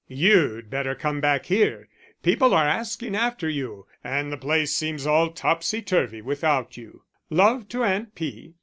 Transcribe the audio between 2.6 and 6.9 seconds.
asking after you, and the place seems all topsy turvy without